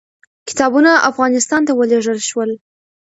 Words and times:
کتابونه 0.49 0.91
افغانستان 1.09 1.61
ته 1.67 1.71
ولېږل 1.73 2.19
شول. 2.29 2.51